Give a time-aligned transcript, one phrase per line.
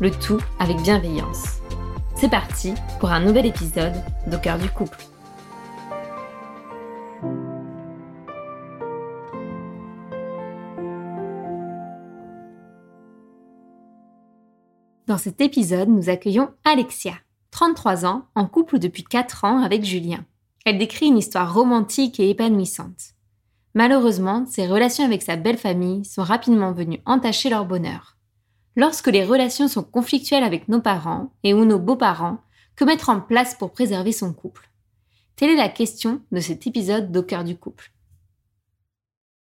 [0.00, 1.60] le tout avec bienveillance.
[2.16, 3.94] C'est parti pour un nouvel épisode
[4.26, 4.98] d'Au cœur du couple.
[15.06, 17.14] Dans cet épisode, nous accueillons Alexia,
[17.52, 20.24] 33 ans, en couple depuis 4 ans avec Julien.
[20.64, 23.14] Elle décrit une histoire romantique et épanouissante.
[23.74, 28.15] Malheureusement, ses relations avec sa belle famille sont rapidement venues entacher leur bonheur.
[28.76, 32.38] Lorsque les relations sont conflictuelles avec nos parents et ou nos beaux-parents,
[32.76, 34.68] que mettre en place pour préserver son couple?
[35.34, 37.90] Telle est la question de cet épisode d'Au cœur du couple.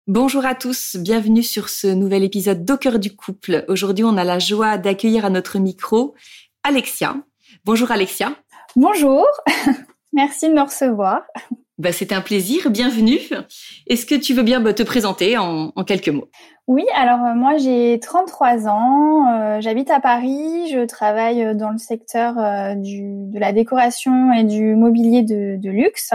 [0.07, 3.65] Bonjour à tous, bienvenue sur ce nouvel épisode d'Au cœur du couple.
[3.69, 6.15] Aujourd'hui, on a la joie d'accueillir à notre micro
[6.63, 7.17] Alexia.
[7.65, 8.37] Bonjour Alexia.
[8.77, 9.27] Bonjour,
[10.13, 11.23] merci de me recevoir.
[11.77, 13.19] Bah, c'est un plaisir, bienvenue.
[13.89, 16.29] Est-ce que tu veux bien bah, te présenter en, quelques mots?
[16.69, 21.71] Oui, alors euh, moi j'ai 33 ans, euh, j'habite à Paris, je travaille euh, dans
[21.71, 22.37] le secteur
[22.77, 26.13] du, de la décoration et du mobilier de, luxe.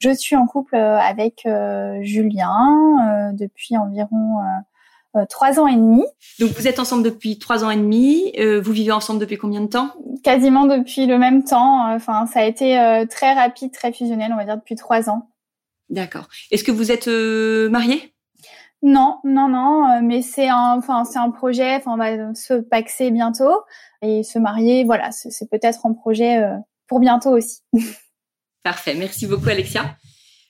[0.00, 1.46] Je suis en couple avec
[2.02, 4.40] Julien depuis environ
[5.28, 6.04] trois ans et demi.
[6.40, 8.32] Donc vous êtes ensemble depuis trois ans et demi.
[8.38, 9.90] Euh, vous vivez ensemble depuis combien de temps?
[10.22, 11.92] Quasiment depuis le même temps.
[11.94, 15.30] Enfin, ça a été euh, très rapide, très fusionnel, on va dire depuis trois ans.
[15.90, 16.28] D'accord.
[16.50, 17.06] Est-ce que vous êtes
[17.70, 18.14] marié
[18.82, 20.00] Non, non, non.
[20.02, 21.76] Mais c'est un, enfin, c'est un projet.
[21.76, 23.52] Enfin, on va se paxer bientôt
[24.02, 24.84] et se marier.
[24.84, 26.42] Voilà, c'est peut-être un projet
[26.86, 27.60] pour bientôt aussi.
[28.62, 28.94] Parfait.
[28.94, 29.96] Merci beaucoup, Alexia.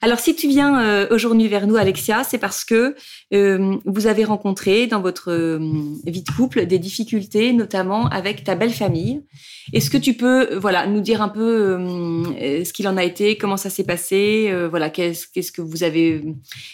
[0.05, 2.95] Alors, si tu viens euh, aujourd'hui vers nous, Alexia, c'est parce que
[3.33, 5.59] euh, vous avez rencontré dans votre euh,
[6.05, 9.25] vie de couple des difficultés, notamment avec ta belle famille.
[9.73, 11.79] Est-ce que tu peux, voilà, nous dire un peu
[12.39, 16.23] ce qu'il en a été, comment ça s'est passé, voilà, qu'est-ce, que vous avez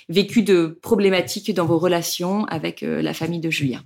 [0.09, 3.83] vécu de problématiques dans vos relations avec la famille de Julien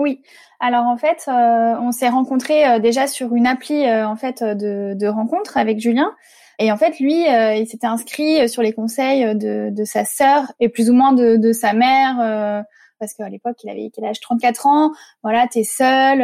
[0.00, 0.22] Oui.
[0.58, 5.56] Alors en fait, on s'est rencontrés déjà sur une appli en fait de, de rencontre
[5.56, 6.10] avec Julien.
[6.58, 10.04] Et en fait, lui, euh, il s'était inscrit euh, sur les conseils de, de sa
[10.04, 12.62] sœur et plus ou moins de, de sa mère, euh,
[12.98, 14.20] parce qu'à l'époque, il avait quel âge?
[14.20, 14.92] 34 ans.
[15.22, 16.20] Voilà, t'es seul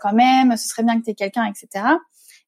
[0.00, 1.84] quand même, ce serait bien que t'aies quelqu'un, etc.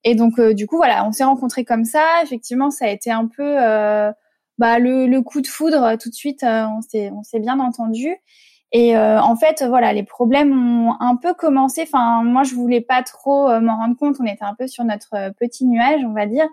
[0.03, 2.05] Et donc, du coup, voilà, on s'est rencontrés comme ça.
[2.25, 3.57] Effectivement, ça a été un peu
[4.59, 6.43] bah, le, le, coup de foudre tout de suite.
[6.43, 8.17] on s'est on s'est bien entendu.
[8.73, 11.83] Et en fait, voilà, les problèmes ont un peu commencé.
[11.83, 14.17] Enfin, moi, je voulais pas trop m'en rendre compte.
[14.19, 16.49] On était un peu sur notre petit nuage, on va dire.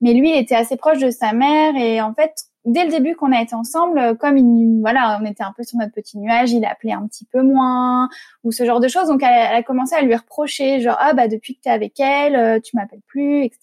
[0.00, 2.32] Mais lui, il était assez proche de sa mère et en fait,
[2.66, 5.78] dès le début qu'on a été ensemble, comme il, voilà, on était un peu sur
[5.78, 8.08] notre petit nuage, il appelait un petit peu moins
[8.44, 9.08] ou ce genre de choses.
[9.08, 12.36] Donc, elle, a commencé à lui reprocher, genre ah bah depuis que t'es avec elle,
[12.36, 13.58] euh, tu m'appelles plus, etc.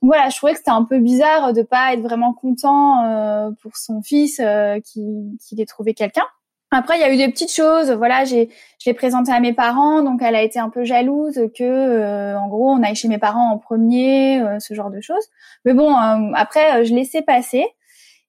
[0.00, 3.50] Donc, voilà, je trouvais que c'était un peu bizarre de pas être vraiment content euh,
[3.62, 6.26] pour son fils euh, qu'il ait trouvé quelqu'un.
[6.70, 7.90] Après, il y a eu des petites choses.
[7.92, 11.40] Voilà, j'ai, je l'ai présenté à mes parents, donc elle a été un peu jalouse
[11.56, 15.00] que, euh, en gros, on aille chez mes parents en premier, euh, ce genre de
[15.00, 15.24] choses.
[15.64, 17.64] Mais bon, euh, après, je laissais passer.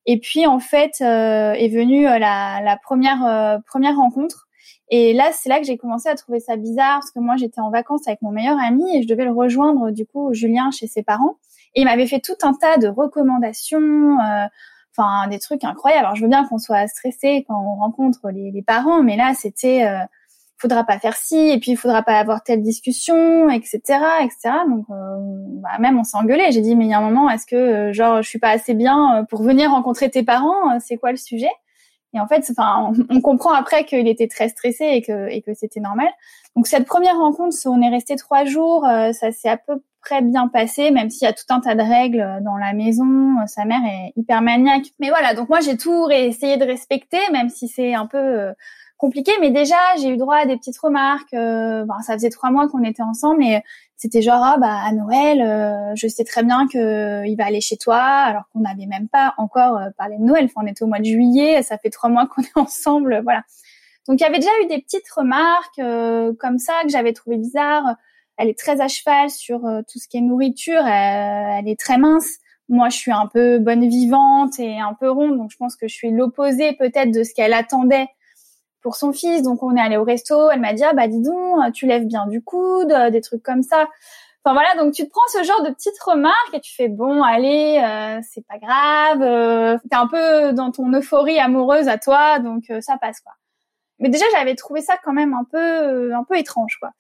[0.06, 4.48] Et puis, en fait, est venue la, la première première rencontre.
[4.90, 7.62] Et là, c'est là que j'ai commencé à trouver ça bizarre parce que moi, j'étais
[7.62, 10.88] en vacances avec mon meilleur ami et je devais le rejoindre, du coup, Julien chez
[10.88, 11.38] ses parents.
[11.76, 14.18] Et il m'avait fait tout un tas de recommandations
[14.96, 16.06] enfin des trucs incroyables.
[16.06, 19.86] Alors je veux bien qu'on soit stressé quand on rencontre les, parents, mais là c'était
[19.86, 20.00] euh,
[20.60, 23.80] faudra pas faire ci et puis il faudra pas avoir telle discussion, etc.,
[24.22, 24.56] etc.
[24.70, 25.18] Donc euh,
[25.62, 26.52] bah, même on s'est engueulé.
[26.52, 28.50] J'ai dit mais il y a un moment, est-ce que euh, genre je suis pas
[28.50, 31.50] assez bien euh, pour venir rencontrer tes parents C'est quoi le sujet?
[32.14, 35.54] Et en fait, enfin on, comprend après qu'il était très stressé et que et que
[35.54, 36.10] c'était normal.
[36.56, 40.48] Donc cette première rencontre, on est resté trois jours, ça s'est à peu très bien
[40.48, 43.40] passé, même s'il y a tout un tas de règles euh, dans la maison.
[43.42, 44.88] Euh, sa mère est hyper maniaque.
[45.00, 48.54] Mais voilà, donc moi j'ai tout essayé de respecter, même si c'est un peu euh,
[49.00, 51.34] compliqué, mais déjà j'ai eu droit à des petites remarques.
[51.34, 53.62] Euh, bon, ça faisait trois mois qu'on était ensemble et
[53.96, 57.62] c'était genre ah, bah à Noël, euh, je sais très bien que il va aller
[57.62, 60.46] chez toi, alors qu'on n'avait même pas encore euh, parlé de Noël.
[60.46, 63.44] Enfin, on était au mois de juillet, ça fait trois mois qu'on est ensemble, voilà.
[64.08, 65.82] Donc il y avait déjà eu des petites remarques
[66.40, 67.96] comme ça que j'avais trouvé bizarres.
[68.38, 70.86] Elle est très à cheval sur tout ce qui est nourriture.
[70.86, 72.40] elle est très mince.
[72.70, 75.88] Moi, je suis un peu bonne vivante et un peu ronde, donc je pense que
[75.88, 78.08] je suis l'opposé peut-être de ce qu'elle attendait
[78.82, 79.42] pour son fils.
[79.44, 82.06] Donc on est allé au resto, elle m'a dit ah bah dis donc, tu lèves
[82.06, 83.88] bien du coude, euh, des trucs comme ça.
[84.46, 87.22] Enfin voilà, donc tu te prends ce genre de petites remarques et tu fais bon,
[87.24, 92.40] allez, euh, c'est pas grave, euh, t'es un peu dans ton euphorie amoureuse à toi,
[92.40, 93.34] donc euh, ça passe quoi.
[94.00, 96.92] Mais déjà j'avais trouvé ça quand même un peu un peu étrange quoi.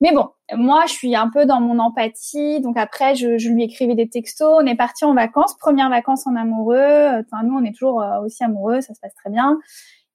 [0.00, 3.62] Mais bon, moi je suis un peu dans mon empathie, donc après je, je lui
[3.62, 7.06] écrivais des textos, on est parti en vacances, première vacances en amoureux.
[7.20, 9.56] Enfin nous on est toujours aussi amoureux, ça se passe très bien.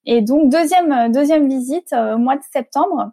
[0.06, 3.12] Et donc deuxième euh, deuxième visite euh, au mois de septembre,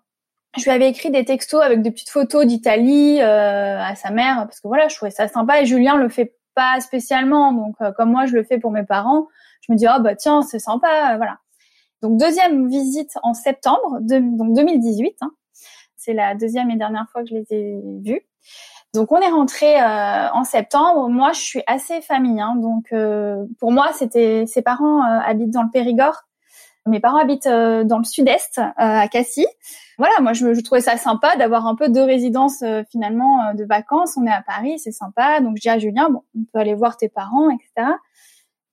[0.56, 4.38] je lui avais écrit des textos avec des petites photos d'Italie euh, à sa mère
[4.46, 8.10] parce que voilà, je trouvais ça sympa et Julien le fait pas spécialement donc comme
[8.10, 9.28] moi je le fais pour mes parents,
[9.60, 11.38] je me dis oh bah tiens, c'est sympa voilà.
[12.02, 15.30] Donc deuxième visite en septembre de, donc 2018 hein.
[15.96, 18.22] C'est la deuxième et dernière fois que je les ai vus.
[18.94, 21.10] Donc on est rentré en septembre.
[21.10, 22.92] Moi, je suis assez famille, hein, donc
[23.58, 26.22] pour moi, c'était ses parents habitent dans le Périgord,
[26.86, 29.46] mes parents habitent euh, dans le sud-est, euh, à Cassis.
[29.98, 33.64] Voilà, moi je, je trouvais ça sympa d'avoir un peu de résidence euh, finalement de
[33.64, 34.16] vacances.
[34.16, 35.40] On est à Paris, c'est sympa.
[35.40, 37.92] Donc je dis à Julien, bon, on peut aller voir tes parents, etc.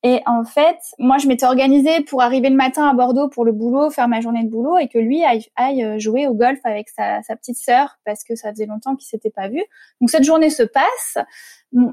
[0.04, 3.52] Et en fait, moi, je m'étais organisée pour arriver le matin à Bordeaux pour le
[3.52, 6.88] boulot, faire ma journée de boulot, et que lui aille, aille jouer au golf avec
[6.88, 9.64] sa, sa petite sœur parce que ça faisait longtemps qu'ils s'étaient pas vus.
[10.00, 11.18] Donc cette journée se passe.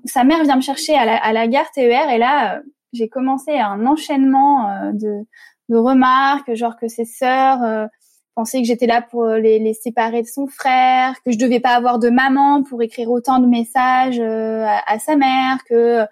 [0.04, 2.60] sa mère vient me chercher à la, à la gare TER, et là,
[2.92, 5.24] j'ai commencé un enchaînement de
[5.68, 7.86] de remarques, genre que ses sœurs euh,
[8.34, 11.74] pensaient que j'étais là pour les, les, séparer de son frère, que je devais pas
[11.74, 16.04] avoir de maman pour écrire autant de messages euh, à, sa mère, que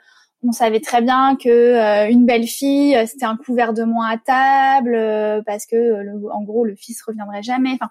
[0.44, 4.18] on savait très bien que euh, une belle fille c'était un couvert de moins à
[4.18, 7.72] table parce que en gros le fils reviendrait jamais.
[7.74, 7.90] Enfin,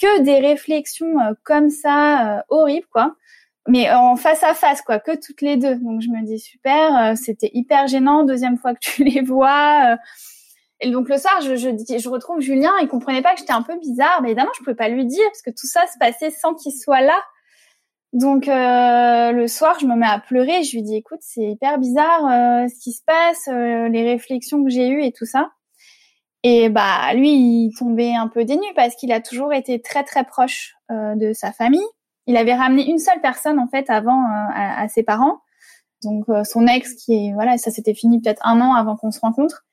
[0.00, 3.16] que des réflexions comme ça horribles quoi
[3.66, 7.16] mais en face à face quoi que toutes les deux donc je me dis super
[7.16, 9.98] c'était hyper gênant deuxième fois que tu les vois
[10.80, 13.62] et donc le soir, je, je, je retrouve Julien, il comprenait pas que j'étais un
[13.62, 16.30] peu bizarre, mais évidemment je pouvais pas lui dire parce que tout ça se passait
[16.30, 17.18] sans qu'il soit là.
[18.12, 21.78] Donc euh, le soir, je me mets à pleurer, je lui dis écoute, c'est hyper
[21.78, 25.50] bizarre euh, ce qui se passe, euh, les réflexions que j'ai eues et tout ça.
[26.44, 30.24] Et bah lui, il tombait un peu dénu parce qu'il a toujours été très très
[30.24, 31.84] proche de sa famille.
[32.26, 35.40] Il avait ramené une seule personne en fait avant à, à, ses parents,
[36.04, 39.20] donc son ex qui est voilà, ça s'était fini peut-être un an avant qu'on se
[39.20, 39.64] rencontre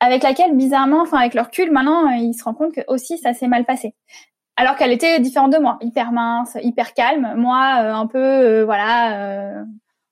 [0.00, 3.18] avec laquelle, bizarrement, enfin avec leur recul, maintenant, euh, il se rend compte que aussi
[3.18, 3.94] ça s'est mal passé.
[4.56, 8.64] Alors qu'elle était différente de moi, hyper mince, hyper calme, moi euh, un peu, euh,
[8.64, 9.64] voilà,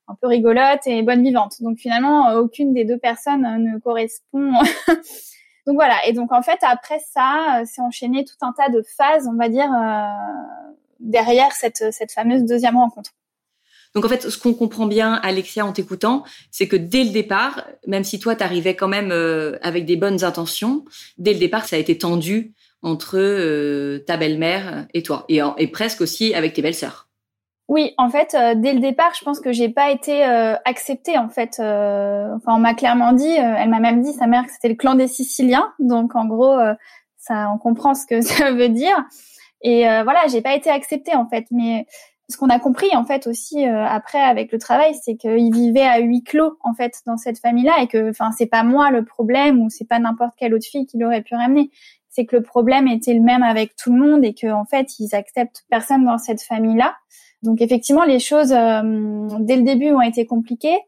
[0.06, 1.62] un peu rigolote et bonne vivante.
[1.62, 4.52] Donc finalement, aucune des deux personnes ne correspond.
[5.66, 5.94] donc voilà.
[6.06, 9.48] Et donc en fait, après ça, c'est enchaîné tout un tas de phases, on va
[9.48, 9.70] dire,
[11.00, 13.12] derrière cette cette fameuse deuxième rencontre.
[13.94, 17.64] Donc en fait, ce qu'on comprend bien, Alexia, en t'écoutant, c'est que dès le départ,
[17.86, 20.84] même si toi, t'arrivais quand même euh, avec des bonnes intentions,
[21.16, 22.52] dès le départ, ça a été tendu
[22.82, 27.08] entre euh, ta belle-mère et toi, et, et, presque aussi avec tes belles-sœurs.
[27.68, 30.22] Oui, en fait, euh, dès le départ, je pense que j'ai pas été
[30.64, 31.16] acceptée.
[31.16, 34.68] En fait, enfin, on m'a clairement dit, elle m'a même dit sa mère que c'était
[34.68, 35.72] le clan des Siciliens.
[35.78, 36.58] Donc, en gros,
[37.16, 39.04] ça, on comprend ce que ça veut dire.
[39.62, 41.46] Et voilà, j'ai pas été acceptée en fait.
[41.50, 41.86] Mais
[42.30, 45.84] ce qu'on a compris en fait aussi euh, après avec le travail, c'est qu'il vivait
[45.84, 49.04] à huis clos en fait dans cette famille-là et que enfin c'est pas moi le
[49.04, 51.70] problème ou c'est pas n'importe quelle autre fille qui l'aurait pu ramener.
[52.08, 54.98] C'est que le problème était le même avec tout le monde et que en fait
[54.98, 56.94] ils acceptent personne dans cette famille-là.
[57.42, 60.78] Donc effectivement les choses euh, dès le début ont été compliquées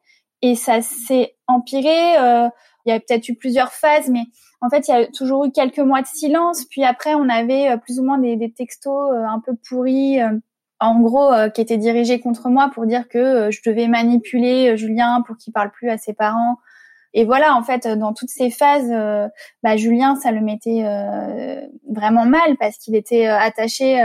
[0.40, 2.16] et ça s'est empiré.
[2.19, 2.49] Euh,
[2.87, 4.23] il y a peut-être eu plusieurs phases, mais
[4.62, 6.64] en fait il y a toujours eu quelques mois de silence.
[6.71, 10.21] Puis après on avait plus ou moins des, des textos un peu pourris
[10.80, 14.73] en gros, euh, qui était dirigé contre moi pour dire que euh, je devais manipuler
[14.73, 16.59] euh, Julien pour qu'il parle plus à ses parents.
[17.14, 18.92] Et voilà, en fait, dans toutes ces phases,
[19.62, 20.85] bah, Julien, ça le mettait
[21.90, 23.99] vraiment mal parce qu'il était attaché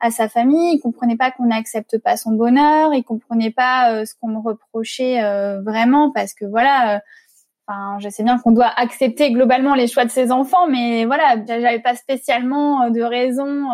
[0.00, 4.14] à sa famille, il comprenait pas qu'on n'accepte pas son bonheur, il comprenait pas ce
[4.20, 5.22] qu'on me reprochait
[5.62, 7.00] vraiment parce que voilà.
[7.68, 11.36] Enfin, je sais bien qu'on doit accepter globalement les choix de ses enfants, mais voilà,
[11.46, 13.68] j'avais pas spécialement de raison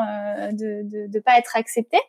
[0.53, 2.03] de, de pas être acceptée.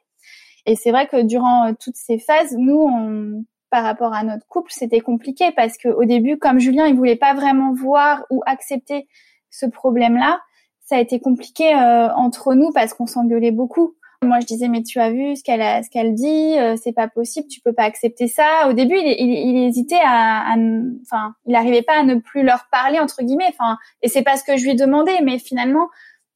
[0.66, 4.48] Et c'est vrai que durant euh, toutes ces phases, nous, on, par rapport à notre
[4.48, 8.42] couple, c'était compliqué parce que au début, comme Julien, il voulait pas vraiment voir ou
[8.46, 9.08] accepter
[9.50, 10.40] ce problème-là.
[10.82, 13.96] ça a été compliqué entre nous parce qu'on s'engueulait beaucoup.
[14.26, 16.94] Moi, je disais, mais tu as vu ce qu'elle a, ce qu'elle dit, euh, c'est
[16.94, 18.68] pas possible, tu peux pas accepter ça.
[18.70, 20.56] Au début, il, il, il hésitait à,
[21.04, 23.50] enfin, il n'arrivait pas à ne plus leur parler entre guillemets.
[23.50, 25.88] Enfin, et c'est pas ce que je lui demandais, mais finalement,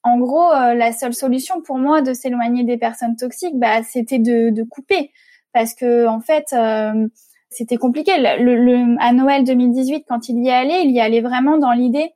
[0.03, 4.19] en gros, euh, la seule solution pour moi de s'éloigner des personnes toxiques, bah, c'était
[4.19, 5.11] de, couper,
[5.53, 7.07] parce que en fait, euh,
[7.49, 8.11] c'était compliqué.
[8.13, 12.13] À Noël 2018, quand il y allait, il y allait vraiment dans l'idée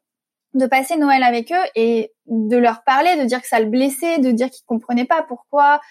[0.53, 4.19] de passer Noël avec eux et de leur parler, de dire que ça le blessait,
[4.19, 5.81] de dire qu'ils comprenaient pas pourquoi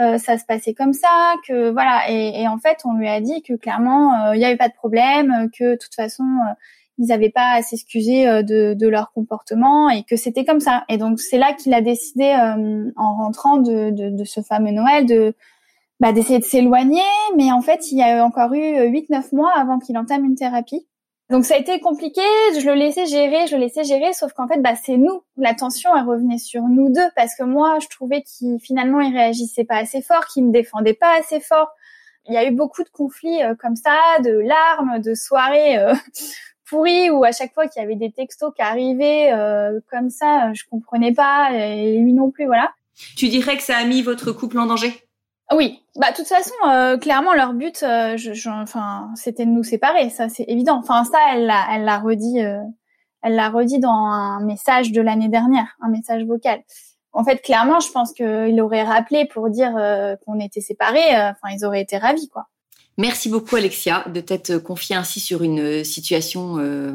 [0.00, 2.08] euh, ça se passait comme ça, que voilà.
[2.08, 4.74] Et, en fait, on lui a dit que clairement, euh, il n'y avait pas de
[4.74, 6.24] problème, que de toute façon,
[6.98, 10.84] ils n'avaient pas à s'excuser de, de, leur comportement et que c'était comme ça.
[10.88, 12.34] Et donc, c'est là qu'il a décidé,
[12.96, 15.34] en rentrant de, de, de, ce fameux Noël, de
[16.00, 17.00] bah, d'essayer de s'éloigner.
[17.36, 20.86] Mais en fait, il y a encore eu 8-9 mois avant qu'il entame une thérapie.
[21.32, 22.20] Donc ça a été compliqué,
[22.60, 25.22] je le laissais gérer, je le laissais gérer, sauf qu'en fait, bah, c'est nous.
[25.38, 29.16] La tension, elle revenait sur nous deux, parce que moi, je trouvais qu'il finalement, il
[29.16, 31.70] réagissait pas assez fort, qu'il me défendait pas assez fort.
[32.26, 35.94] Il y a eu beaucoup de conflits euh, comme ça, de larmes, de soirées euh,
[36.72, 40.52] pourries, où à chaque fois qu'il y avait des textos qui arrivaient euh, comme ça,
[40.54, 42.70] je comprenais pas, et lui non plus, voilà.
[43.16, 44.92] Tu dirais que ça a mis votre couple en danger?
[45.54, 49.64] Oui, bah de toute façon, euh, clairement leur but, euh, je, enfin, c'était de nous
[49.64, 50.78] séparer, ça c'est évident.
[50.78, 52.62] Enfin ça, elle l'a, elle l'a redit, euh,
[53.22, 56.62] elle l'a redit dans un message de l'année dernière, un message vocal.
[57.12, 59.72] En fait, clairement, je pense qu'il aurait rappelé pour dire
[60.24, 61.10] qu'on était séparés.
[61.10, 62.46] Enfin, ils auraient été ravis, quoi.
[62.98, 66.92] Merci beaucoup Alexia de t'être confiée ainsi sur une situation euh,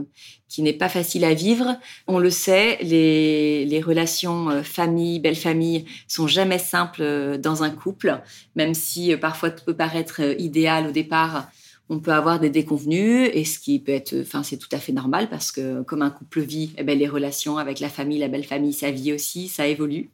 [0.47, 1.75] qui n'est pas facile à vivre.
[2.05, 7.71] On le sait, les, relations euh, famille, belle famille sont jamais simples euh, dans un
[7.71, 8.21] couple,
[8.55, 11.49] même si parfois tout peut paraître idéal au départ.
[11.89, 14.91] On peut avoir des déconvenus et ce qui peut être, enfin c'est tout à fait
[14.91, 18.27] normal parce que comme un couple vit, eh ben, les relations avec la famille, la
[18.27, 20.11] belle famille, ça vit aussi, ça évolue.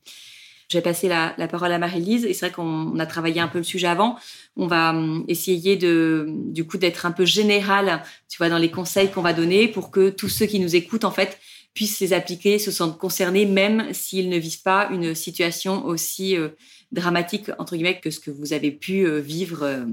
[0.70, 3.60] J'ai passé la, la, parole à Marie-Lise et c'est vrai qu'on a travaillé un peu
[3.60, 4.18] le sujet avant.
[4.56, 8.72] On va hum, essayer de, du coup, d'être un peu général, tu vois, dans les
[8.72, 11.40] conseils qu'on va donner pour que tous ceux qui nous écoutent, en fait,
[11.74, 16.50] puissent les appliquer, se sentent concernés, même s'ils ne vivent pas une situation aussi euh,
[16.92, 19.86] dramatique, entre guillemets, que ce que vous avez pu euh, vivre euh,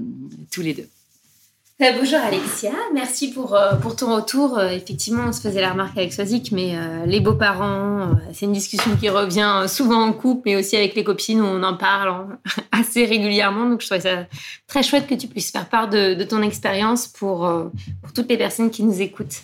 [0.51, 0.87] tous les deux.
[1.81, 4.59] Euh, bonjour Alexia, merci pour, euh, pour ton retour.
[4.59, 6.75] Euh, effectivement, on se faisait la remarque avec Swazik, mais
[7.07, 11.41] les beaux-parents, c'est une discussion qui revient souvent en couple, mais aussi avec les copines
[11.41, 12.37] où on en parle
[12.71, 13.67] assez régulièrement.
[13.67, 14.27] Donc, je trouvais ça
[14.67, 17.51] très chouette que tu puisses faire part de, ton expérience pour,
[18.03, 19.41] pour toutes les personnes qui nous écoutent.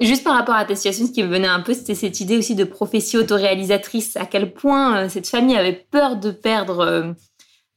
[0.00, 2.36] Juste par rapport à ta situation, ce qui me venait un peu, c'était cette idée
[2.36, 7.14] aussi de prophétie autoréalisatrice, à quel point cette famille avait peur de perdre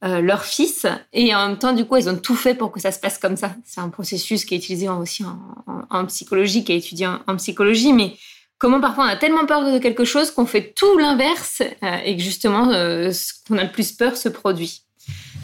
[0.04, 0.86] euh, leur fils.
[1.12, 3.18] Et en même temps du coup ils ont tout fait pour que ça se passe
[3.18, 3.56] comme ça.
[3.64, 5.24] C'est un processus qui est utilisé aussi
[5.90, 7.92] en, psychologie qui est étudié en, psychologie.
[7.92, 8.14] Mais
[8.58, 12.16] comment parfois on a tellement peur de quelque chose qu'on fait tout l'inverse euh, et
[12.16, 14.82] que justement euh, ce qu'on a le plus peur se produit.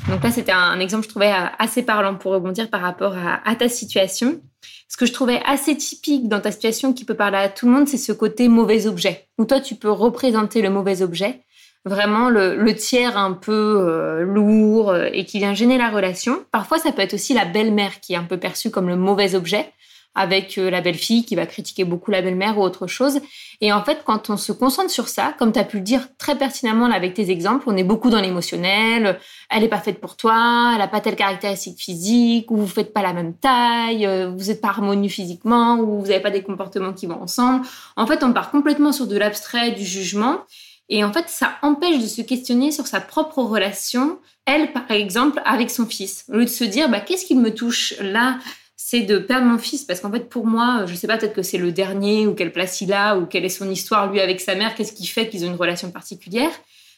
[0.08, 3.56] Donc là c'était un, exemple je trouvais assez parlant pour rebondir par rapport à, à
[3.56, 4.40] ta situation.
[4.86, 7.72] Ce que je trouvais assez typique dans ta situation qui peut parler à tout le
[7.72, 9.26] monde c'est ce côté mauvais objet.
[9.36, 11.40] Où toi tu peux représenter le mauvais objet
[11.84, 16.44] vraiment le, tiers un peu euh, lourd euh, et qui vient gêner la relation.
[16.50, 19.34] Parfois, ça peut être aussi la belle-mère qui est un peu perçue comme le mauvais
[19.34, 19.70] objet
[20.16, 23.18] avec euh, la belle-fille qui va critiquer beaucoup la belle-mère ou autre chose.
[23.60, 26.08] Et en fait, quand on se concentre sur ça, comme tu as pu le dire
[26.18, 29.18] très pertinemment là avec tes exemples, on est beaucoup dans l'émotionnel,
[29.50, 32.92] elle n'est pas faite pour toi, elle n'a pas telle caractéristique physique, ou vous faites
[32.94, 36.92] pas la même taille, vous n'êtes pas harmonieux physiquement, ou vous n'avez pas des comportements
[36.92, 37.66] qui vont ensemble.
[37.96, 40.44] En fait, on part complètement sur de l'abstrait, du jugement,
[40.88, 45.40] et en fait, ça empêche de se questionner sur sa propre relation, elle, par exemple,
[45.44, 46.26] avec son fils.
[46.28, 48.38] Au lieu de se dire, bah, qu'est-ce qui me touche là?
[48.76, 49.84] C'est de perdre mon fils.
[49.84, 52.52] Parce qu'en fait pour moi je sais pas peut-être que c'est le dernier ou quelle
[52.52, 54.74] place il a ou quelle est son histoire lui avec sa mère.
[54.74, 56.50] Qu'est-ce qui fait qu'ils ont une relation particulière?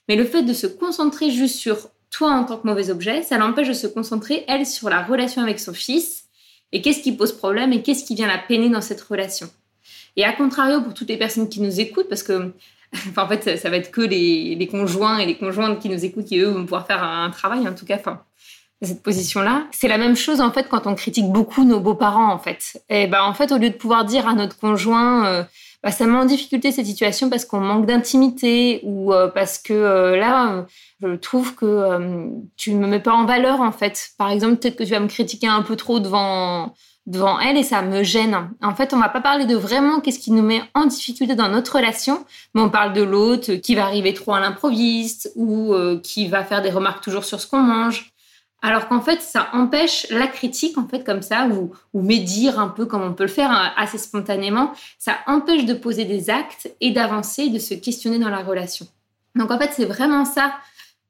[0.09, 3.39] Mais le fait de se concentrer juste sur toi en tant que mauvais objet ça
[3.39, 6.25] l'empêche de se concentrer elle sur la relation avec son fils.
[6.73, 9.49] Et qu'est-ce qui pose problème et qu'est-ce qui vient la peiner dans cette relation?
[10.17, 12.53] Et à contrario pour toutes les personnes qui nous écoutent parce que
[13.17, 16.39] en fait, ça, va être que les, conjoints et les conjointes qui nous écoutent qui,
[16.39, 18.23] eux, vont pouvoir faire un, travail, en tout cas, enfin,
[18.83, 19.67] cette position-là.
[19.73, 22.83] C'est la même chose, en fait, quand on critique beaucoup nos beaux-parents, en fait.
[22.89, 25.43] Et ben, en fait, au lieu de pouvoir dire à notre conjoint, euh,
[25.83, 29.73] bah, ça met en difficulté cette situation parce qu'on manque d'intimité ou euh, parce que
[29.73, 30.67] euh, là,
[31.03, 34.11] je trouve que tu ne me mets pas en valeur, en fait.
[34.19, 36.75] Par exemple, peut-être que tu vas me critiquer un peu trop devant
[37.07, 38.51] devant elle et ça me gêne.
[38.63, 41.49] En fait, on va pas parler de vraiment qu'est-ce qui nous met en difficulté dans
[41.49, 46.01] notre relation, mais on parle de l'autre qui va arriver trop à l'improviste ou euh,
[46.01, 48.13] qui va faire des remarques toujours sur ce qu'on mange.
[48.63, 52.69] alors qu'en fait, ça empêche la critique, en fait, comme ça, ou, ou médire un
[52.69, 54.73] peu comme on peut le faire hein, assez spontanément.
[54.99, 58.87] Ça empêche de poser des actes et d'avancer, de se questionner dans la relation.
[59.37, 60.55] Donc, en fait, c'est vraiment ça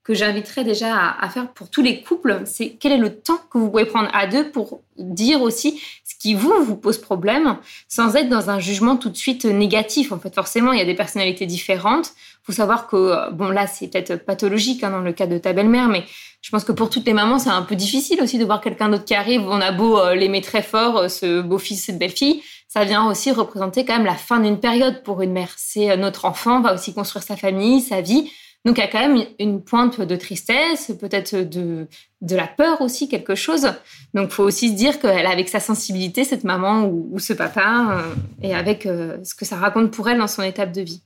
[0.07, 3.59] que j'inviterais déjà à, faire pour tous les couples, c'est quel est le temps que
[3.59, 7.57] vous pouvez prendre à deux pour dire aussi ce qui vous vous pose problème,
[7.89, 10.13] sans être dans un jugement tout de suite négatif.
[10.13, 12.13] En fait, forcément, il y a des personnalités différentes.
[12.43, 15.53] Il faut savoir que bon là, c'est peut-être pathologique hein, dans le cas de ta
[15.53, 16.05] belle-mère, mais
[16.41, 18.89] je pense que pour toutes les mamans, c'est un peu difficile aussi de voir quelqu'un
[18.89, 19.43] d'autre qui arrive.
[19.49, 23.33] On a beau euh, l'aimer très fort, euh, ce beau-fils, cette belle-fille, ça vient aussi
[23.33, 25.53] représenter quand même la fin d'une période pour une mère.
[25.57, 28.31] C'est euh, notre enfant va aussi construire sa famille, sa vie.
[28.67, 31.87] Donc il y a quand même une pointe de tristesse, peut-être de,
[32.21, 33.73] de la peur aussi, quelque chose.
[34.13, 38.15] Donc faut aussi se dire qu'elle avec sa sensibilité, cette maman ou, ce papa, euh,
[38.43, 41.05] et avec euh, ce que ça raconte pour elle dans son étape de vie.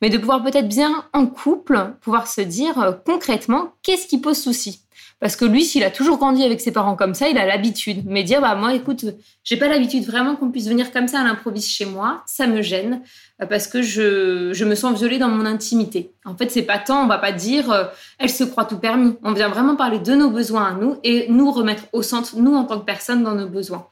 [0.00, 4.38] Mais de pouvoir peut-être bien en couple, pouvoir se dire euh, concrètement qu'est-ce qui pose
[4.38, 4.81] souci?
[5.22, 8.02] Parce que lui, s'il a toujours grandi avec ses parents comme ça, il a l'habitude.
[8.06, 9.04] Mais dire, bah, moi, écoute,
[9.44, 12.24] j'ai pas l'habitude vraiment qu'on puisse venir comme ça à l'improviste chez moi.
[12.26, 13.02] Ça me gêne
[13.40, 16.10] euh, parce que je, je, me sens violée dans mon intimité.
[16.24, 17.84] En fait, c'est pas tant, on va pas dire, euh,
[18.18, 19.14] elle se croit tout permis.
[19.22, 22.56] On vient vraiment parler de nos besoins à nous et nous remettre au centre, nous,
[22.56, 23.86] en tant que personne, dans nos besoins.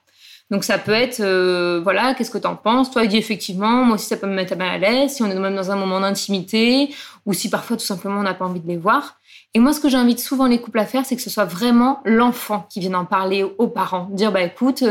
[0.51, 2.91] Donc ça peut être, euh, voilà, qu'est-ce que tu en penses?
[2.91, 5.31] Toi, il dit effectivement, moi aussi ça peut me mettre mal à l'aise, si on
[5.31, 6.93] est même dans un moment d'intimité,
[7.25, 9.20] ou si parfois tout simplement on n'a pas envie de les voir.
[9.55, 12.01] Et moi, ce que j'invite souvent les couples à faire, c'est que ce soit vraiment
[12.05, 14.09] l'enfant qui vienne en parler aux parents.
[14.13, 14.85] Dire, bah écoute,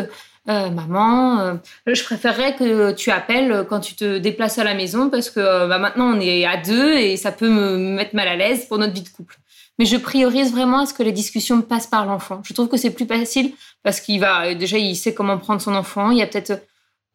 [0.50, 1.54] euh, maman, euh,
[1.86, 5.68] je préférerais que tu appelles quand tu te déplaces à la maison parce que euh,
[5.68, 8.80] bah, maintenant on est à deux et ça peut me mettre mal à l'aise pour
[8.80, 9.38] notre vie de couple.
[9.78, 12.42] Mais je priorise vraiment à ce que les discussions passent par l'enfant.
[12.44, 15.76] Je trouve que c'est plus facile parce qu'il va déjà il sait comment prendre son
[15.76, 16.10] enfant.
[16.10, 16.64] Il y a peut-être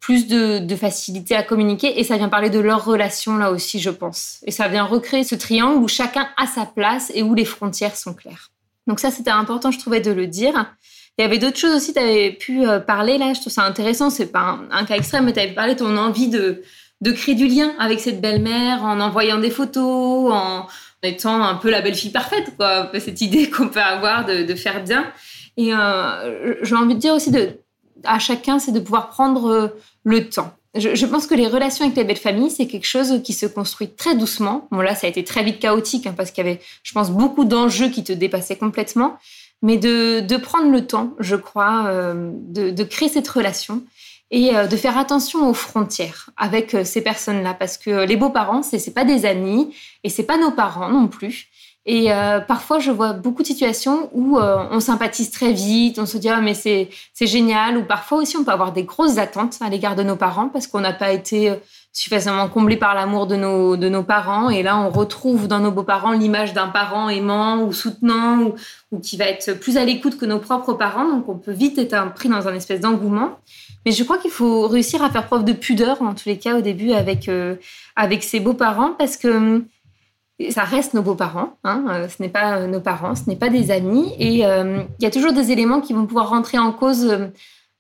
[0.04, 3.88] plus de, facilité à communiquer et ça vient parler de leur relation là aussi, je
[3.88, 4.40] pense.
[4.44, 7.96] Et ça vient recréer ce triangle où chacun a sa place et où les frontières
[7.96, 8.50] sont claires.
[8.86, 10.76] Donc ça, c'était important, je trouvais, de le dire.
[11.16, 13.64] Il y avait d'autres choses aussi, tu avais pu euh, parler là, je trouve ça
[13.64, 16.62] intéressant, c'est pas un, cas extrême, mais tu avais parlé de ton envie de,
[17.00, 20.66] de créer du lien avec cette belle-mère en envoyant des photos, en
[21.02, 25.10] étant un peu la belle-fille parfaite, quoi, cette idée qu'on peut avoir de, faire bien.
[25.56, 27.58] Et euh, j'ai envie de dire aussi de,
[28.04, 29.68] à chacun, c'est de pouvoir prendre euh,
[30.04, 30.54] le temps.
[30.76, 33.90] Je, pense que les relations avec les belles familles, c'est quelque chose qui se construit
[33.90, 34.66] très doucement.
[34.72, 37.10] Bon, là, ça a été très vite chaotique hein, parce qu'il y avait, je pense,
[37.10, 39.16] beaucoup d'enjeux qui te dépassaient complètement.
[39.62, 43.82] Mais de, prendre le temps, je crois, euh, de, créer cette relation
[44.32, 47.54] et euh, de faire attention aux frontières avec ces personnes-là.
[47.54, 51.06] Parce que les beaux-parents, c'est, c'est pas des amis et c'est pas nos parents non
[51.06, 51.46] plus.
[51.86, 56.06] Et euh, parfois, je vois beaucoup de situations où euh, on sympathise très vite, on
[56.06, 57.76] se dit ah mais c'est c'est génial.
[57.76, 60.66] Ou parfois aussi, on peut avoir des grosses attentes à l'égard de nos parents parce
[60.66, 61.56] qu'on n'a pas été euh,
[61.92, 64.48] suffisamment comblé par l'amour de nos de nos parents.
[64.48, 68.54] Et là, on retrouve dans nos beaux-parents l'image d'un parent aimant ou soutenant ou,
[68.90, 71.06] ou, qui va être plus à l'écoute que nos propres parents.
[71.06, 73.38] Donc, on peut vite être pris dans un espèce d'engouement.
[73.84, 76.56] Mais je crois qu'il faut réussir à faire preuve de pudeur en tous les cas
[76.56, 77.30] au début avec
[77.94, 79.66] avec ses beaux-parents parce que hum,
[80.50, 83.50] ça reste nos beaux-parents, hein, euh, ce n'est pas euh, nos parents, ce n'est pas
[83.50, 84.12] des amis.
[84.18, 87.30] Et euh, il y a toujours des éléments qui vont pouvoir rentrer en cause.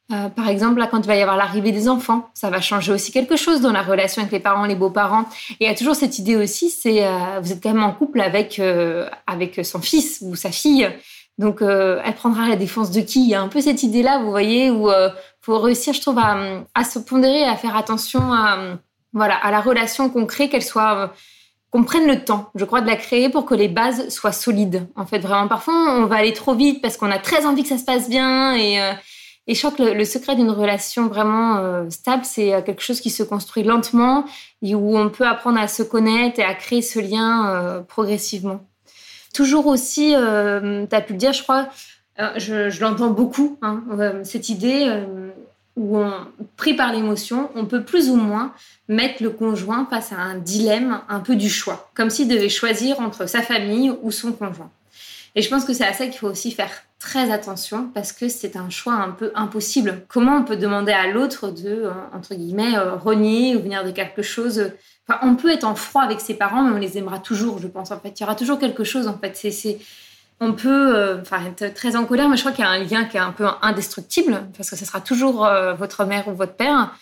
[0.08, 3.36] par exemple, quand il va y avoir l'arrivée des enfants, ça va changer aussi quelque
[3.36, 5.24] chose dans la relation avec les parents, les beaux-parents.
[5.58, 7.02] Et il y a toujours cette idée aussi, c'est
[7.42, 8.60] vous êtes quand même en couple avec
[9.26, 10.88] avec son fils ou sa fille,
[11.38, 13.24] donc elle prendra la défense de qui?
[13.24, 14.90] Il y a un peu cette idée-là, vous voyez, où
[15.40, 16.36] faut réussir, je trouve, à,
[16.74, 18.58] à, se pondérer, à faire attention à
[19.12, 21.14] voilà à la relation qu'on crée, qu'elle soit
[21.74, 24.86] qu'on prenne le temps, je crois, de la créer pour que les bases soient solides.
[24.94, 27.68] En fait, vraiment, parfois, on va aller trop vite parce qu'on a très envie que
[27.68, 28.54] ça se passe bien.
[28.54, 28.92] Et, euh,
[29.48, 33.10] je crois que le, secret d'une relation vraiment euh, stable, c'est euh, quelque chose qui
[33.10, 34.24] se construit lentement
[34.62, 38.60] et où on peut apprendre à se connaître et à créer ce lien progressivement.
[39.34, 41.66] Toujours aussi, tu as pu le dire, je crois,
[42.36, 43.82] je, je l'entends beaucoup, hein,
[44.22, 44.88] cette idée
[45.76, 46.12] où on,
[46.56, 48.52] pris par l'émotion, on peut plus ou moins
[48.88, 53.00] mettre le conjoint face à un dilemme un peu du choix, comme s'il devait choisir
[53.00, 54.70] entre sa famille ou son conjoint.
[55.36, 58.28] Et je pense que c'est à ça qu'il faut aussi faire très attention parce que
[58.28, 60.04] c'est un choix un peu impossible.
[60.08, 63.90] Comment on peut demander à l'autre de, euh, entre guillemets, euh, renier ou venir de
[63.90, 64.70] quelque chose?
[65.08, 67.66] Enfin, on peut être en froid avec ses parents, mais on les aimera toujours, je
[67.66, 67.90] pense.
[67.90, 69.08] En fait, il y aura toujours quelque chose.
[69.08, 69.78] En fait, c'est
[70.40, 73.04] on peut euh, être très en colère, mais je crois qu'il y a un lien
[73.04, 76.54] qui est un peu indestructible, parce que ce sera toujours euh, votre mère ou votre
[76.54, 76.92] père.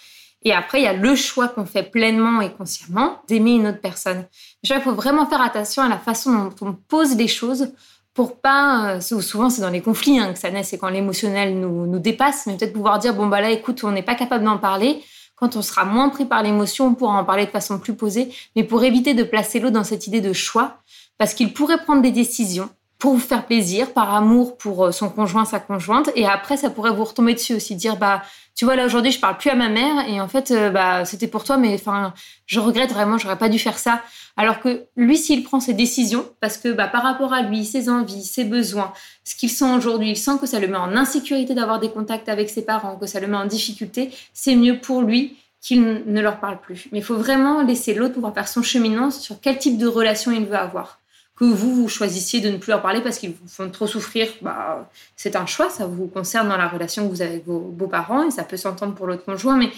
[0.44, 3.80] Et après, il y a le choix qu'on fait pleinement et consciemment d'aimer une autre
[3.80, 4.26] personne.
[4.62, 7.72] il faut vraiment faire attention à la façon dont on pose les choses
[8.14, 11.58] pour pas, euh, souvent c'est dans les conflits hein, que ça naît, c'est quand l'émotionnel
[11.58, 14.44] nous, nous dépasse, mais peut-être pouvoir dire, bon bah là, écoute, on n'est pas capable
[14.44, 15.02] d'en parler.
[15.34, 18.32] Quand on sera moins pris par l'émotion, on pourra en parler de façon plus posée,
[18.54, 20.76] mais pour éviter de placer l'autre dans cette idée de choix,
[21.18, 22.68] parce qu'il pourrait prendre des décisions
[23.02, 26.10] pour vous faire plaisir, par amour pour euh, son conjoint, sa conjointe.
[26.14, 28.22] Et après, ça pourrait vous retomber dessus aussi, dire bah
[28.54, 31.04] tu vois là aujourd'hui je parle plus à ma mère et en fait euh, bah
[31.04, 32.14] c'était pour toi, mais enfin
[32.46, 34.02] je regrette vraiment, j'aurais pas dû faire ça.
[34.36, 37.88] Alors que lui, s'il prend ses décisions, parce que bah, par rapport à lui, ses
[37.88, 38.92] envies, ses besoins,
[39.24, 42.28] ce qu'il sent aujourd'hui, il sent que ça le met en insécurité d'avoir des contacts
[42.28, 46.20] avec ses parents, que ça le met en difficulté, c'est mieux pour lui qu'il ne
[46.20, 46.86] leur parle plus.
[46.92, 50.30] Mais il faut vraiment laisser l'autre pouvoir faire son cheminement sur quel type de relation
[50.30, 51.01] il veut avoir
[51.36, 54.28] que vous, vous choisissiez de ne plus leur parler parce qu'ils vous font trop souffrir,
[54.42, 57.60] bah, c'est un choix, ça vous concerne dans la relation que vous avez avec vos
[57.60, 59.70] beaux-parents et ça peut s'entendre pour l'autre conjoint, mais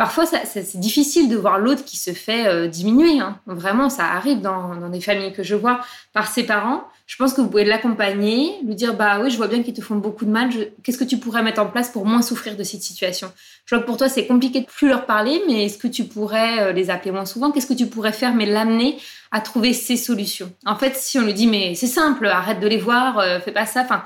[0.00, 3.20] parfois c'est difficile de voir l'autre qui se fait euh, diminuer.
[3.20, 3.38] Hein.
[3.44, 5.82] Vraiment, ça arrive dans, des familles que je vois
[6.14, 6.84] par ses parents.
[7.04, 9.82] Je pense que vous pouvez l'accompagner, lui dire bah oui, je vois bien qu'ils te
[9.82, 10.48] font beaucoup de mal.
[10.82, 13.30] Qu'est-ce que tu pourrais mettre en place pour moins souffrir de cette situation?
[13.66, 16.04] Je vois que pour toi c'est compliqué de plus leur parler, mais est-ce que tu
[16.04, 17.50] pourrais euh, les appeler moins souvent?
[17.50, 18.96] Qu'est-ce que tu pourrais faire, mais l'amener
[19.32, 20.50] à trouver ses solutions?
[20.64, 23.52] En fait, si on lui dit mais c'est simple, arrête de les voir, euh, fais
[23.52, 23.82] pas ça.
[23.82, 24.02] Enfin,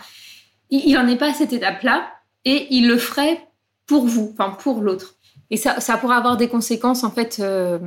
[0.70, 2.11] il n'en est pas à cette étape-là,
[2.44, 3.46] et il le ferait
[3.87, 5.14] pour vous, enfin pour l'autre.
[5.50, 7.78] Et ça, ça pourrait avoir des conséquences en fait euh,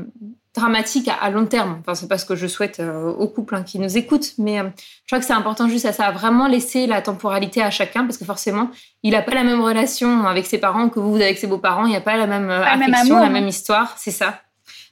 [0.58, 1.78] dramatique à, long terme.
[1.80, 4.60] Enfin, c'est pas ce que je souhaite euh, aux couples hein, qui nous écoutent, mais
[4.60, 8.04] euh, je crois que c'est important juste à ça, vraiment laisser la temporalité à chacun,
[8.04, 8.70] parce que forcément,
[9.04, 11.86] il n'a pas la même relation avec ses parents que vous, vous avec ses beaux-parents,
[11.86, 14.42] il n'y a pas la même euh, affection, la même histoire, c'est ça.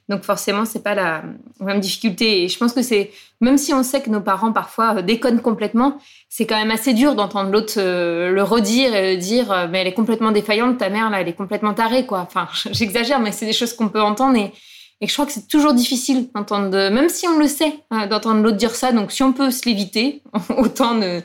[0.08, 1.24] Donc forcément, c'est pas la
[1.60, 2.44] même difficulté.
[2.44, 5.98] Et je pense que c'est, même si on sait que nos parents parfois déconnent complètement,
[6.28, 10.30] c'est quand même assez dur d'entendre l'autre le redire et dire, mais elle est complètement
[10.30, 12.20] défaillante, ta mère là, elle est complètement tarée, quoi.
[12.20, 14.52] Enfin, j'exagère, mais c'est des choses qu'on peut entendre et
[15.00, 18.42] et je crois que c'est toujours difficile d'entendre, même si on le sait, hein, d'entendre
[18.42, 18.92] l'autre dire ça.
[18.92, 20.22] Donc si on peut se l'éviter,
[20.56, 21.20] autant ne,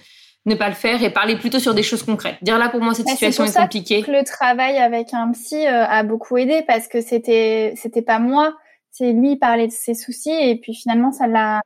[0.46, 2.36] ne pas le faire et parler plutôt sur des choses concrètes.
[2.42, 4.02] Dire là pour moi cette situation est, compliquée.
[4.02, 8.20] Que le travail avec un psy euh, a beaucoup aidé parce que c'était c'était pas
[8.20, 8.56] moi,
[8.92, 11.62] c'est lui parlait de ses soucis et puis finalement ça l'a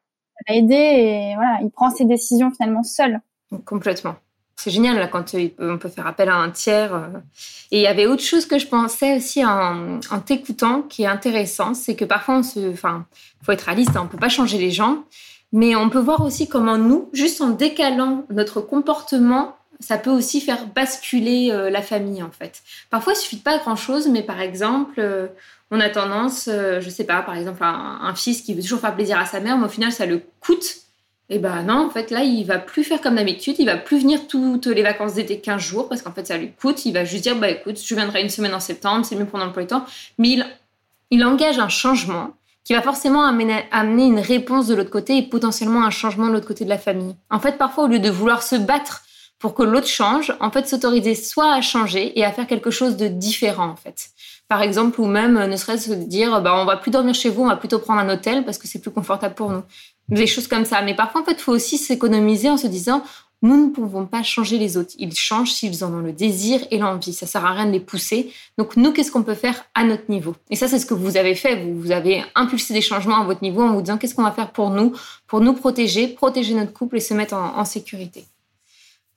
[0.47, 3.19] aidé et voilà il prend ses décisions finalement seul.
[3.65, 4.15] Complètement
[4.55, 6.93] c'est génial quand on peut faire appel à un tiers.
[6.93, 7.07] Euh.
[7.71, 11.73] Et il y avait autre chose que je pensais aussi en, t'écoutant qui est intéressant,
[11.73, 13.05] c'est que parfois on se, enfin,
[13.43, 15.03] faut être réaliste, hein, on peut pas changer les gens,
[15.51, 20.39] mais on peut voir aussi comment nous, juste en décalant notre comportement, ça peut aussi
[20.39, 22.63] faire basculer euh, la famille en fait.
[22.89, 25.27] Parfois il suffit de pas grand chose, mais par exemple, euh,
[25.71, 29.17] on a tendance, je sais pas, par exemple un, fils qui veut toujours faire plaisir
[29.17, 30.85] à sa mère, mais au final ça le coûte
[31.29, 33.55] et ben non, en fait, là, il va plus faire comme d'habitude.
[33.57, 36.51] Il va plus venir toutes les vacances d'été 15 jours parce qu'en fait, ça lui
[36.51, 36.85] coûte.
[36.85, 39.39] Il va juste dire, bah écoute, je viendrai une semaine en septembre, c'est mieux pour
[39.39, 39.85] l'emploi du temps.
[40.19, 40.45] Mais il,
[41.09, 45.23] il engage un changement qui va forcément amener, amener une réponse de l'autre côté et
[45.23, 47.15] potentiellement un changement de l'autre côté de la famille.
[47.31, 49.03] En fait, parfois, au lieu de vouloir se battre
[49.39, 52.97] pour que l'autre change, en fait, s'autoriser soit à changer et à faire quelque chose
[52.97, 54.09] de différent, en fait.
[54.47, 57.43] Par exemple, ou même, ne serait-ce que dire, bah, on va plus dormir chez vous,
[57.43, 59.63] on va plutôt prendre un hôtel parce que c'est plus confortable pour nous
[60.09, 60.81] des choses comme ça.
[60.81, 63.03] Mais parfois, en fait, il faut aussi s'économiser en se disant,
[63.41, 64.93] nous ne pouvons pas changer les autres.
[64.97, 67.13] Ils changent s'ils en ont le désir et l'envie.
[67.13, 68.31] Ça sert à rien de les pousser.
[68.57, 70.35] Donc, nous, qu'est-ce qu'on peut faire à notre niveau?
[70.49, 71.63] Et ça, c'est ce que vous avez fait.
[71.63, 74.31] Vous, vous avez impulsé des changements à votre niveau en vous disant, qu'est-ce qu'on va
[74.31, 74.93] faire pour nous,
[75.27, 78.25] pour nous protéger, protéger notre couple et se mettre en, sécurité.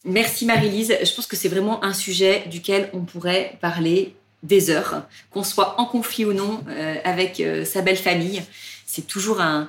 [0.04, 0.94] Merci Marie-Lise.
[1.02, 5.80] Je pense que c'est vraiment un sujet duquel on pourrait parler des heures, qu'on soit
[5.80, 8.42] en conflit ou non euh, avec euh, sa belle famille.
[8.86, 9.68] C'est toujours un,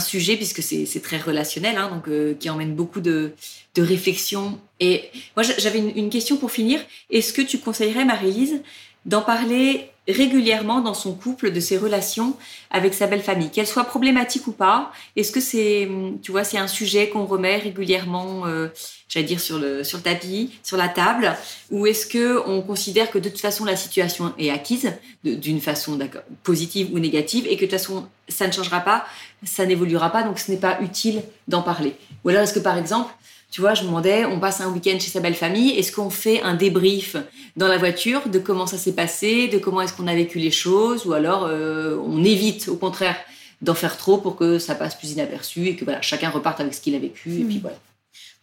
[0.00, 3.32] sujet puisque c'est très relationnel, hein, donc euh, qui emmène beaucoup de,
[3.74, 4.58] de réflexion.
[4.80, 6.80] Et moi, j'avais une, question pour finir.
[7.10, 8.62] Est-ce que tu conseillerais, Marie-Lise,
[9.06, 12.36] d'en parler régulièrement dans son couple de ses relations
[12.70, 14.92] avec sa belle famille, qu'elle soit problématique ou pas.
[15.16, 15.88] Est-ce que c'est,
[16.22, 18.68] tu vois, c'est un sujet qu'on remet régulièrement, euh,
[19.08, 21.34] j'allais dire sur le sur le tapis, sur la table,
[21.70, 24.92] ou est-ce que on considère que de toute façon la situation est acquise
[25.24, 25.98] d'une façon
[26.42, 29.06] positive ou négative et que de toute façon ça ne changera pas,
[29.42, 31.94] ça n'évoluera pas, donc ce n'est pas utile d'en parler.
[32.24, 33.12] Ou alors est-ce que par exemple
[33.54, 36.10] tu vois, je me demandais, on passe un week-end chez sa belle famille, est-ce qu'on
[36.10, 37.14] fait un débrief
[37.56, 40.50] dans la voiture de comment ça s'est passé, de comment est-ce qu'on a vécu les
[40.50, 43.14] choses, ou alors euh, on évite au contraire
[43.62, 46.74] d'en faire trop pour que ça passe plus inaperçu et que voilà, chacun reparte avec
[46.74, 47.60] ce qu'il a vécu, et puis hmm.
[47.60, 47.76] voilà.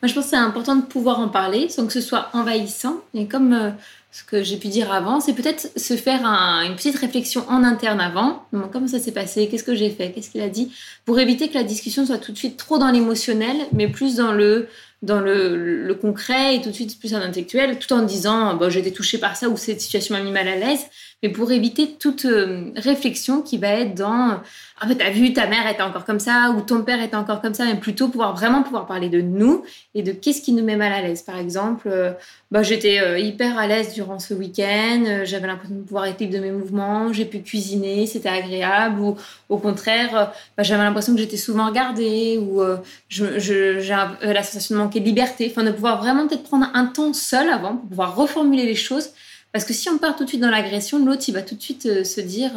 [0.02, 2.96] Moi, je pense que c'est important de pouvoir en parler sans que ce soit envahissant.
[3.14, 3.70] Et comme euh,
[4.12, 8.00] ce que j'ai pu dire avant, c'est peut-être se faire une petite réflexion en interne
[8.00, 8.46] avant.
[8.72, 9.48] Comment ça s'est passé?
[9.48, 10.12] Qu'est-ce que j'ai fait?
[10.12, 10.72] Qu'est-ce qu'il a dit?
[11.06, 14.32] Pour éviter que la discussion soit tout de suite trop dans l'émotionnel, mais plus dans
[14.32, 14.70] le
[15.02, 18.80] dans le, concret et tout de suite plus un intellectuel, tout en disant bon, j'ai
[18.80, 20.86] été touchée par ça ou cette situation m'a mis mal à l'aise,
[21.22, 24.40] mais pour éviter toute euh, réflexion qui va être dans
[24.84, 27.40] en fait, t'as vu, ta mère était encore comme ça, ou ton père était encore
[27.40, 30.64] comme ça, mais plutôt pouvoir vraiment pouvoir parler de nous et de qu'est-ce qui nous
[30.64, 31.22] met mal à l'aise.
[31.22, 32.14] Par exemple, euh,
[32.50, 36.20] bah, j'étais euh, hyper à l'aise durant ce week-end, euh, j'avais l'impression de pouvoir être
[36.20, 39.16] libre de mes mouvements, j'ai pu cuisiner, c'était agréable, ou
[39.50, 42.64] au contraire, bah, j'avais l'impression que j'étais souvent regardée, ou
[43.08, 43.80] je, j'ai
[44.24, 47.50] la sensation de manquer de liberté, enfin de pouvoir vraiment peut-être prendre un temps seul
[47.50, 49.10] avant pour pouvoir reformuler les choses.
[49.52, 51.62] Parce que si on part tout de suite dans l'agression, l'autre, il va tout de
[51.62, 52.52] suite se dire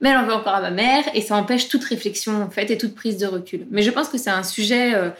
[0.00, 2.70] mais elle en veut encore à ma mère et ça empêche toute réflexion en fait
[2.70, 3.66] et toute prise de recul.
[3.70, 5.10] Mais je pense que c'est un sujet, euh,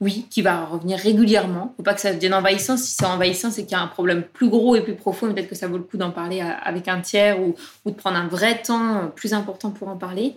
[0.00, 1.74] oui, qui va revenir régulièrement.
[1.76, 2.76] Faut pas que ça devienne envahissant.
[2.78, 5.32] Si c'est envahissant, c'est qu'il y a un problème plus gros et plus profond.
[5.32, 8.28] Peut-être que ça vaut le coup d'en parler avec un tiers ou, de prendre un
[8.28, 10.34] vrai temps euh, plus important pour en parler.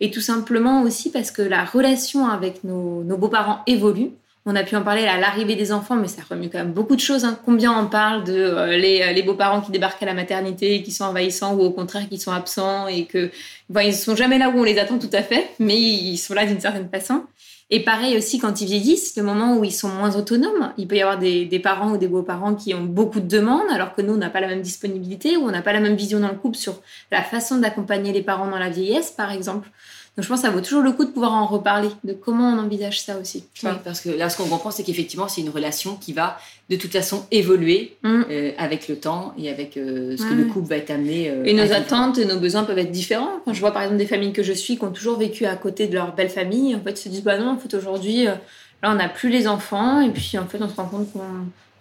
[0.00, 4.10] Et tout simplement aussi parce que la relation avec nos beaux-parents évolue.
[4.48, 6.94] On a pu en parler à l'arrivée des enfants, mais ça remue quand même beaucoup
[6.94, 7.24] de choses.
[7.24, 7.36] Hein.
[7.44, 10.92] Combien on parle de euh, les, euh, les beaux-parents qui débarquent à la maternité, qui
[10.92, 13.30] sont envahissants ou au contraire qui sont absents et que
[13.70, 16.32] ne ils sont jamais là où on les attend tout à fait, mais ils sont
[16.32, 17.24] là d'une certaine façon.
[17.70, 20.94] Et pareil aussi quand ils vieillissent, le moment où ils sont moins autonomes, il peut
[20.94, 24.02] y avoir des, des parents ou des beaux-parents qui ont beaucoup de demandes, alors que
[24.02, 26.28] nous, on n'a pas la même disponibilité ou on n'a pas la même vision dans
[26.28, 26.80] le couple sur
[27.10, 29.68] la façon d'accompagner les parents dans la vieillesse, par exemple.
[30.16, 32.48] Donc je pense que ça vaut toujours le coup de pouvoir en reparler, de comment
[32.48, 33.44] on envisage ça aussi.
[33.62, 36.38] Oui, parce que là, ce qu'on comprend, c'est qu'effectivement, c'est une relation qui va
[36.70, 38.22] de toute façon évoluer mm.
[38.30, 41.28] euh, avec le temps et avec euh, ce que le couple va être amené.
[41.28, 43.40] Euh, et nos attentes et nos besoins peuvent être différents.
[43.44, 45.54] Quand je vois par exemple des familles que je suis qui ont toujours vécu à
[45.54, 48.38] côté de leur belle famille, en fait, se disent bah non, en fait aujourd'hui, là
[48.84, 51.20] on n'a plus les enfants et puis en fait on se rend compte qu'on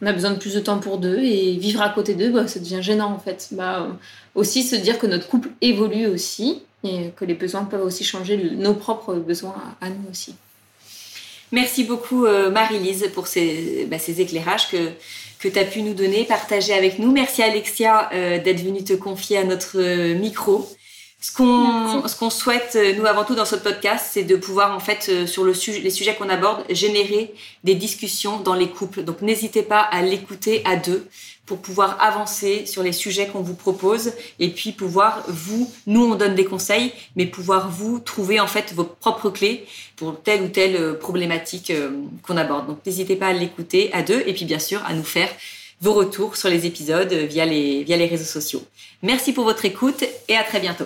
[0.04, 2.60] a besoin de plus de temps pour deux et vivre à côté d'eux, bah, ça
[2.60, 3.50] devient gênant en fait.
[3.52, 3.88] Bah,
[4.36, 8.38] aussi se dire que notre couple évolue aussi et que les besoins peuvent aussi changer,
[8.38, 10.36] nos propres besoins à, nous aussi.
[11.52, 14.92] Merci beaucoup euh, Marie-Lise pour ces, bah, ces, éclairages que,
[15.40, 17.12] que tu as pu nous donner, partager avec nous.
[17.12, 20.68] Merci Alexia euh, d'être venue te confier à notre euh, micro.
[21.26, 24.80] Ce qu'on ce qu'on souhaite nous avant tout dans ce podcast, c'est de pouvoir en
[24.80, 27.34] fait sur le sujet, les sujets qu'on aborde générer
[27.64, 29.04] des discussions dans les couples.
[29.04, 31.08] Donc n'hésitez pas à l'écouter à deux
[31.48, 36.14] pour pouvoir avancer sur les sujets qu'on vous propose et puis pouvoir vous, nous on
[36.14, 40.48] donne des conseils, mais pouvoir vous trouver en fait vos propres clés pour telle ou
[40.50, 41.90] telle euh, problématique euh,
[42.22, 42.68] qu'on aborde.
[42.68, 45.30] Donc n'hésitez pas à l'écouter à deux et puis bien sûr à nous faire
[45.82, 48.64] vos retours sur les épisodes via les, via les réseaux sociaux.
[49.02, 50.86] Merci pour votre écoute et à très bientôt.